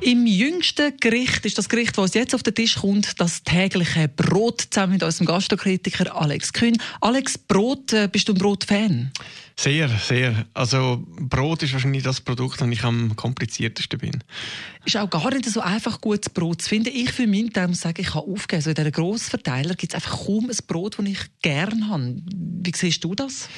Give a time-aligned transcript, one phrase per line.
[0.00, 4.68] Im jüngsten Gericht ist das Gericht, das jetzt auf den Tisch kommt, das tägliche Brot
[4.70, 6.78] zusammen mit unserem Gastrokritiker Alex Kühn.
[7.00, 9.10] Alex, Brot, äh, bist du ein Brotfan?
[9.56, 10.46] Sehr, sehr.
[10.54, 14.22] Also Brot ist wahrscheinlich das Produkt, das ich am kompliziertesten bin.
[14.84, 16.94] Ist auch gar nicht so einfach, gutes Brot zu finden.
[16.94, 18.58] Ich für meinen Teil muss sagen, ich kann aufgeben.
[18.58, 22.16] Also in diesen Grossverteiler gibt es einfach kaum ein Brot, das ich gerne habe.
[22.24, 23.48] Wie siehst du das?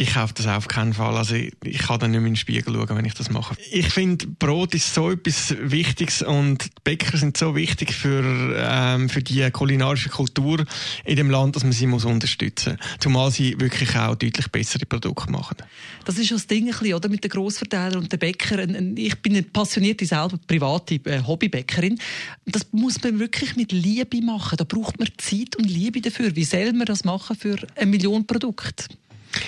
[0.00, 1.14] Ich kaufe das auf keinen Fall.
[1.14, 3.54] Also ich, ich kann dann nicht mehr in den Spiegel schauen, wenn ich das mache.
[3.70, 8.24] Ich finde, Brot ist so etwas Wichtiges und Bäcker sind so wichtig für,
[8.56, 10.64] ähm, für die kulinarische Kultur
[11.04, 12.98] in dem Land, dass man sie muss unterstützen muss.
[12.98, 15.58] Zumal sie wirklich auch deutlich bessere Produkte machen.
[16.06, 17.08] Das ist das Ding oder?
[17.10, 18.96] mit den Grossverteilern und den Bäckern.
[18.96, 21.98] Ich bin eine passionierte, selber private äh, Hobbybäckerin.
[22.46, 24.56] Das muss man wirklich mit Liebe machen.
[24.56, 26.34] Da braucht man Zeit und Liebe dafür.
[26.34, 28.86] Wie soll man das machen für eine Million Produkte?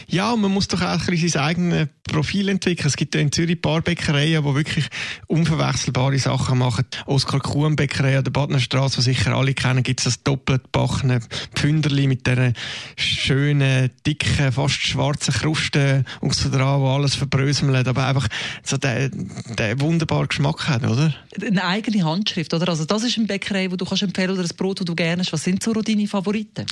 [0.09, 2.89] Ja, man muss doch auch ein bisschen sein eigenes Profil entwickeln.
[2.89, 4.87] Es gibt ja in Zürich ein paar Bäckereien, die wirklich
[5.29, 6.85] unverwechselbare Sachen machen.
[7.07, 11.21] Oskar Kuhn Bäckerei an der Badnerstraße, die sicher alle kennen, gibt es das doppelt backene
[11.55, 12.53] Pfünderli mit dieser
[12.97, 18.29] schönen, dicken, fast schwarzen Kruste aussen dran, wo alles verbröselt, aber einfach
[18.63, 21.15] so der, der wunderbaren Geschmack hat, oder?
[21.41, 22.69] Eine eigene Handschrift, oder?
[22.69, 25.23] Also das ist eine Bäckerei, die du kannst empfehlen oder ein Brot, das du gerne
[25.23, 25.33] hast.
[25.33, 26.67] Was sind so deine Favoriten?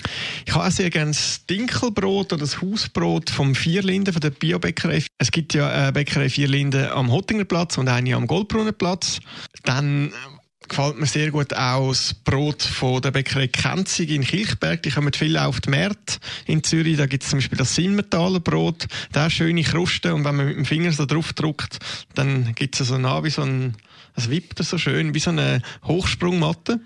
[0.47, 5.03] Ich habe sehr gerne das Dinkelbrot oder das Hausbrot Brot vom Vierlinden, von der Biobäckerei.
[5.19, 9.19] Es gibt ja eine Bäckerei Vierlinden am Hottingerplatz und eine am Goldbrunnenplatz.
[9.65, 14.85] Dann äh, gefällt mir sehr gut auch das Brot von der Bäckerei Kenzig in Kilchberg.
[14.85, 16.99] Die kommen viel auf die Märkte in Zürich.
[16.99, 20.57] Da gibt es zum Beispiel das Simmentaler Brot, da schöne Kruste und wenn man mit
[20.57, 21.81] dem Finger so drauf drückt,
[22.15, 23.75] dann gibt es so nah wie so ein
[24.15, 26.81] es wippt so schön, wie so eine Hochsprungmatte.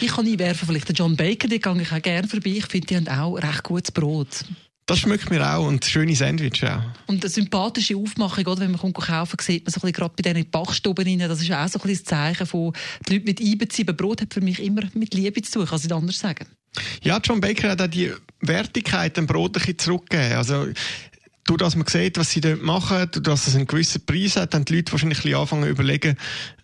[0.00, 2.50] Ich kann einwerfen, vielleicht den John Baker, den gehe ich auch gerne vorbei.
[2.50, 4.44] Ich finde, die haben auch recht gutes Brot.
[4.90, 6.82] Das schmeckt mir auch und schöne Sandwich auch.
[7.06, 8.62] Und eine sympathische Aufmachung, oder?
[8.62, 11.52] wenn man kommt kaufen sieht man so ein gerade bei diesen Backstuben rein, das ist
[11.52, 12.72] auch so ein bisschen das Zeichen von,
[13.06, 13.96] die Leute mit einbeziehen.
[13.96, 16.44] Brot hat für mich immer mit Liebe zu tun, kann ich anders sagen.
[17.04, 20.36] Ja, John Baker hat auch die Wertigkeit dem Brot ein bisschen zurückgegeben.
[20.36, 20.66] Also,
[21.50, 24.54] durch das man sieht, was sie dort machen, durch dass es einen gewissen Preis hat,
[24.54, 26.16] dann die Leute wahrscheinlich ein anfangen zu überlegen,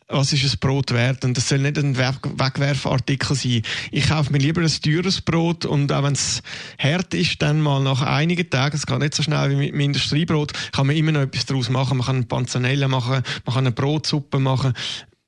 [0.08, 1.24] was ist ein Brot wert?
[1.24, 3.62] Und das soll nicht ein Wegwerfartikel sein.
[3.90, 6.40] Ich kaufe mir lieber ein teures Brot und auch wenn es
[6.78, 9.80] hart ist, dann mal nach einigen Tagen, es geht nicht so schnell wie mit dem
[9.80, 11.98] Industriebrot, kann man immer noch etwas daraus machen.
[11.98, 14.74] Man kann eine Panzanella machen, man kann eine Brotsuppe machen.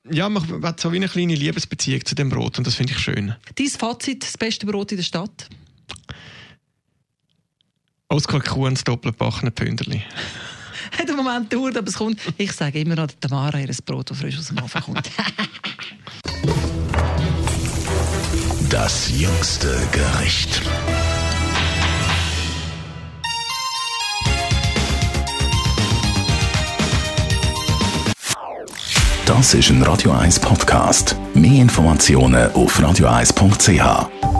[0.09, 2.99] Ja, man hat so wie eine kleine Liebesbeziehung zu dem Brot und das finde ich
[2.99, 3.35] schön.
[3.55, 5.49] Dein Fazit, das beste Brot in der Stadt?
[8.11, 10.01] Oskar Kuhns doppelbackene Pünderli.
[10.97, 12.19] hat einen Moment gedauert, aber es kommt.
[12.37, 15.07] Ich sage immer noch, Tamara, ihr Brot, das frisch aus dem Ofen kommt.
[18.69, 20.63] das jüngste Gericht.
[29.27, 31.15] Das ist ein Radio 1 Podcast.
[31.35, 34.38] Mehr Informationen auf radio1.ch.